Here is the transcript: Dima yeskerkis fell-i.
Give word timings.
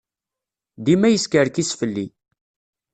Dima 0.85 1.07
yeskerkis 1.09 1.71
fell-i. 1.79 2.07